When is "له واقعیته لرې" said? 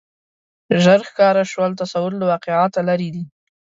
2.17-3.09